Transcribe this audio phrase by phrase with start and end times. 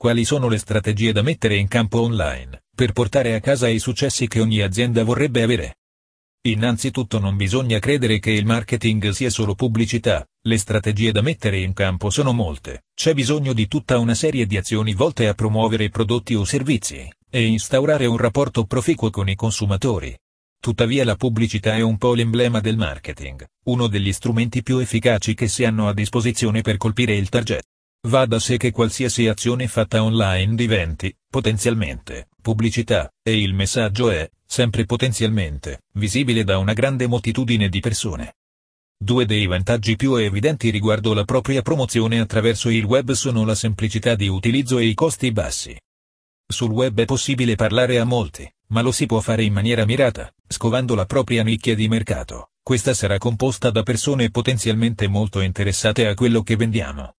[0.00, 4.28] Quali sono le strategie da mettere in campo online, per portare a casa i successi
[4.28, 5.74] che ogni azienda vorrebbe avere?
[6.46, 11.74] Innanzitutto non bisogna credere che il marketing sia solo pubblicità, le strategie da mettere in
[11.74, 16.34] campo sono molte, c'è bisogno di tutta una serie di azioni volte a promuovere prodotti
[16.34, 20.16] o servizi, e instaurare un rapporto proficuo con i consumatori.
[20.58, 25.46] Tuttavia la pubblicità è un po' l'emblema del marketing, uno degli strumenti più efficaci che
[25.46, 27.69] si hanno a disposizione per colpire il target.
[28.08, 34.30] Va da sé che qualsiasi azione fatta online diventi, potenzialmente, pubblicità, e il messaggio è,
[34.46, 38.36] sempre potenzialmente, visibile da una grande moltitudine di persone.
[38.96, 44.14] Due dei vantaggi più evidenti riguardo la propria promozione attraverso il web sono la semplicità
[44.14, 45.78] di utilizzo e i costi bassi.
[46.46, 50.32] Sul web è possibile parlare a molti, ma lo si può fare in maniera mirata,
[50.48, 52.52] scovando la propria nicchia di mercato.
[52.62, 57.14] Questa sarà composta da persone potenzialmente molto interessate a quello che vendiamo.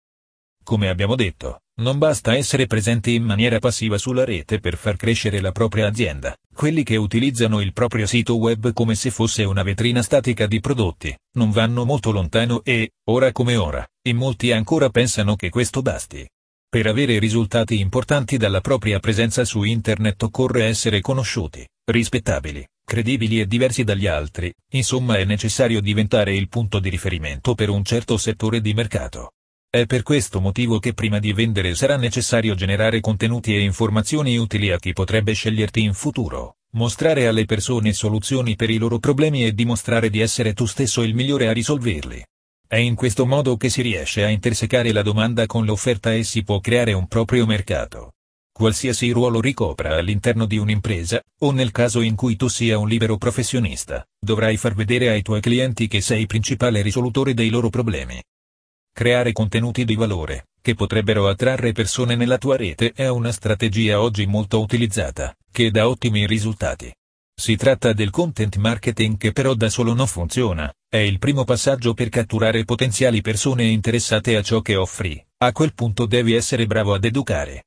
[0.72, 5.42] Come abbiamo detto, non basta essere presenti in maniera passiva sulla rete per far crescere
[5.42, 6.34] la propria azienda.
[6.54, 11.14] Quelli che utilizzano il proprio sito web come se fosse una vetrina statica di prodotti,
[11.34, 16.26] non vanno molto lontano e, ora come ora, in molti ancora pensano che questo basti.
[16.70, 23.46] Per avere risultati importanti dalla propria presenza su internet occorre essere conosciuti, rispettabili, credibili e
[23.46, 28.62] diversi dagli altri, insomma è necessario diventare il punto di riferimento per un certo settore
[28.62, 29.34] di mercato.
[29.74, 34.70] È per questo motivo che prima di vendere sarà necessario generare contenuti e informazioni utili
[34.70, 39.54] a chi potrebbe sceglierti in futuro, mostrare alle persone soluzioni per i loro problemi e
[39.54, 42.22] dimostrare di essere tu stesso il migliore a risolverli.
[42.68, 46.44] È in questo modo che si riesce a intersecare la domanda con l'offerta e si
[46.44, 48.16] può creare un proprio mercato.
[48.52, 53.16] Qualsiasi ruolo ricopra all'interno di un'impresa, o nel caso in cui tu sia un libero
[53.16, 58.22] professionista, dovrai far vedere ai tuoi clienti che sei principale risolutore dei loro problemi.
[58.94, 64.26] Creare contenuti di valore, che potrebbero attrarre persone nella tua rete è una strategia oggi
[64.26, 66.94] molto utilizzata, che dà ottimi risultati.
[67.34, 71.94] Si tratta del content marketing che però da solo non funziona, è il primo passaggio
[71.94, 76.94] per catturare potenziali persone interessate a ciò che offri, a quel punto devi essere bravo
[76.94, 77.64] ad educare.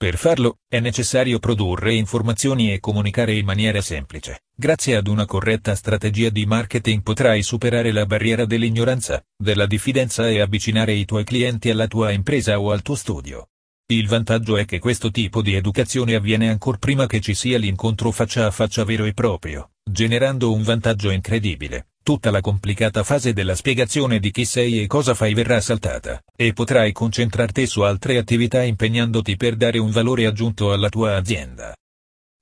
[0.00, 4.44] Per farlo, è necessario produrre informazioni e comunicare in maniera semplice.
[4.56, 10.40] Grazie ad una corretta strategia di marketing potrai superare la barriera dell'ignoranza, della diffidenza e
[10.40, 13.48] avvicinare i tuoi clienti alla tua impresa o al tuo studio.
[13.92, 18.10] Il vantaggio è che questo tipo di educazione avviene ancora prima che ci sia l'incontro
[18.10, 21.89] faccia a faccia vero e proprio, generando un vantaggio incredibile.
[22.02, 26.52] Tutta la complicata fase della spiegazione di chi sei e cosa fai verrà saltata, e
[26.52, 31.74] potrai concentrarti su altre attività impegnandoti per dare un valore aggiunto alla tua azienda.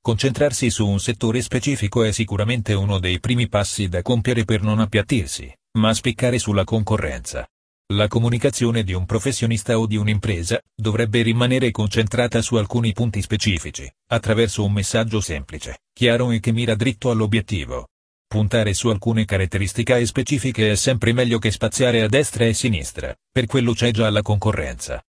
[0.01, 4.79] Concentrarsi su un settore specifico è sicuramente uno dei primi passi da compiere per non
[4.79, 7.47] appiattirsi, ma spiccare sulla concorrenza.
[7.93, 13.91] La comunicazione di un professionista o di un'impresa dovrebbe rimanere concentrata su alcuni punti specifici,
[14.11, 17.89] attraverso un messaggio semplice, chiaro e che mira dritto all'obiettivo.
[18.29, 23.47] Puntare su alcune caratteristiche specifiche è sempre meglio che spaziare a destra e sinistra, per
[23.47, 25.03] quello c'è già la concorrenza.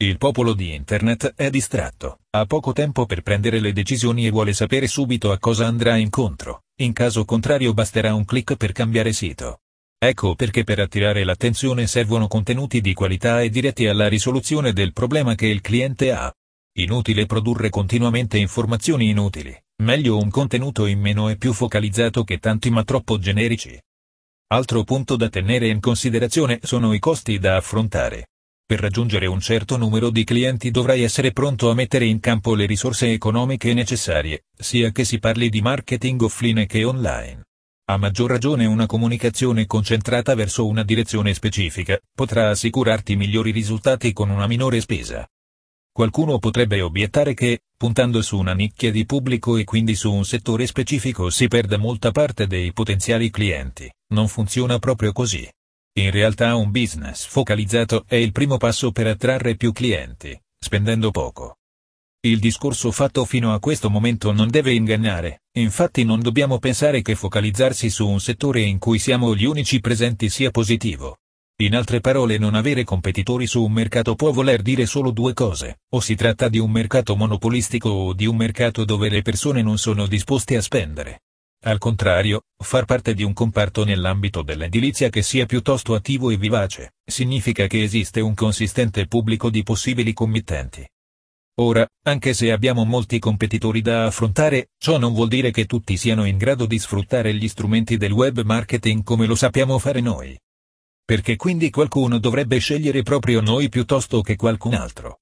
[0.00, 4.52] Il popolo di Internet è distratto, ha poco tempo per prendere le decisioni e vuole
[4.52, 9.60] sapere subito a cosa andrà incontro, in caso contrario basterà un clic per cambiare sito.
[9.96, 15.36] Ecco perché per attirare l'attenzione servono contenuti di qualità e diretti alla risoluzione del problema
[15.36, 16.32] che il cliente ha.
[16.78, 19.56] Inutile produrre continuamente informazioni inutili.
[19.82, 23.80] Meglio un contenuto in meno e più focalizzato che tanti ma troppo generici.
[24.48, 28.26] Altro punto da tenere in considerazione sono i costi da affrontare.
[28.66, 32.66] Per raggiungere un certo numero di clienti dovrai essere pronto a mettere in campo le
[32.66, 37.44] risorse economiche necessarie, sia che si parli di marketing offline che online.
[37.90, 44.28] A maggior ragione una comunicazione concentrata verso una direzione specifica potrà assicurarti migliori risultati con
[44.28, 45.26] una minore spesa.
[45.98, 50.64] Qualcuno potrebbe obiettare che, puntando su una nicchia di pubblico e quindi su un settore
[50.68, 53.92] specifico si perde molta parte dei potenziali clienti.
[54.12, 55.44] Non funziona proprio così.
[55.98, 61.56] In realtà un business focalizzato è il primo passo per attrarre più clienti, spendendo poco.
[62.20, 67.16] Il discorso fatto fino a questo momento non deve ingannare, infatti non dobbiamo pensare che
[67.16, 71.16] focalizzarsi su un settore in cui siamo gli unici presenti sia positivo.
[71.60, 75.80] In altre parole non avere competitori su un mercato può voler dire solo due cose,
[75.88, 79.76] o si tratta di un mercato monopolistico o di un mercato dove le persone non
[79.76, 81.22] sono disposte a spendere.
[81.64, 86.92] Al contrario, far parte di un comparto nell'ambito dell'edilizia che sia piuttosto attivo e vivace,
[87.04, 90.88] significa che esiste un consistente pubblico di possibili committenti.
[91.56, 96.24] Ora, anche se abbiamo molti competitori da affrontare, ciò non vuol dire che tutti siano
[96.24, 100.38] in grado di sfruttare gli strumenti del web marketing come lo sappiamo fare noi.
[101.08, 105.20] Perché quindi qualcuno dovrebbe scegliere proprio noi piuttosto che qualcun altro?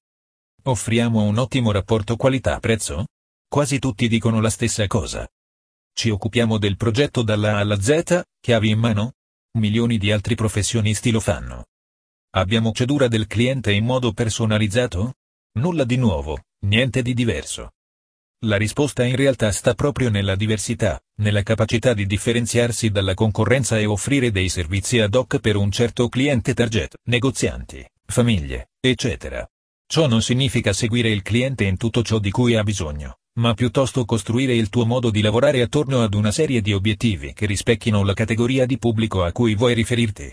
[0.63, 3.05] Offriamo un ottimo rapporto qualità-prezzo?
[3.47, 5.25] Quasi tutti dicono la stessa cosa.
[5.93, 9.13] Ci occupiamo del progetto dalla A alla Z, chiavi in mano?
[9.59, 11.67] Milioni di altri professionisti lo fanno.
[12.31, 15.13] Abbiamo cedura del cliente in modo personalizzato?
[15.53, 17.75] Nulla di nuovo, niente di diverso.
[18.41, 23.87] La risposta in realtà sta proprio nella diversità, nella capacità di differenziarsi dalla concorrenza e
[23.87, 29.43] offrire dei servizi ad hoc per un certo cliente target, negozianti, famiglie, eccetera.
[29.87, 34.05] Ciò non significa seguire il cliente in tutto ciò di cui ha bisogno, ma piuttosto
[34.05, 38.13] costruire il tuo modo di lavorare attorno ad una serie di obiettivi che rispecchino la
[38.13, 40.31] categoria di pubblico a cui vuoi riferirti.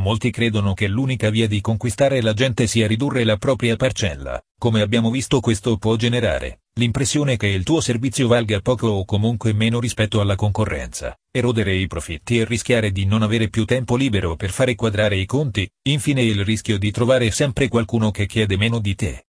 [0.00, 4.80] Molti credono che l'unica via di conquistare la gente sia ridurre la propria parcella, come
[4.80, 9.78] abbiamo visto questo può generare l'impressione che il tuo servizio valga poco o comunque meno
[9.80, 14.50] rispetto alla concorrenza, erodere i profitti e rischiare di non avere più tempo libero per
[14.50, 18.94] fare quadrare i conti, infine il rischio di trovare sempre qualcuno che chiede meno di
[18.94, 19.26] te.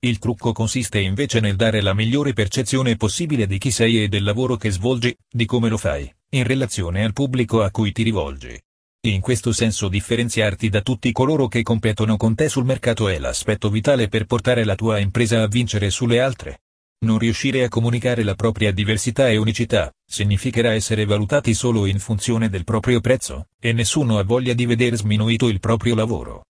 [0.00, 4.24] Il trucco consiste invece nel dare la migliore percezione possibile di chi sei e del
[4.24, 8.60] lavoro che svolgi, di come lo fai, in relazione al pubblico a cui ti rivolgi.
[9.02, 13.70] In questo senso differenziarti da tutti coloro che competono con te sul mercato è l'aspetto
[13.70, 16.62] vitale per portare la tua impresa a vincere sulle altre.
[17.02, 22.50] Non riuscire a comunicare la propria diversità e unicità, significherà essere valutati solo in funzione
[22.50, 26.44] del proprio prezzo, e nessuno ha voglia di veder sminuito il proprio lavoro.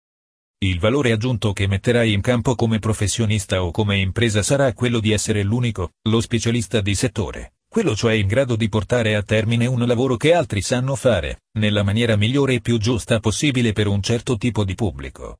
[0.59, 5.11] Il valore aggiunto che metterai in campo come professionista o come impresa sarà quello di
[5.11, 9.85] essere l'unico, lo specialista di settore, quello cioè in grado di portare a termine un
[9.85, 14.37] lavoro che altri sanno fare, nella maniera migliore e più giusta possibile per un certo
[14.37, 15.35] tipo di pubblico.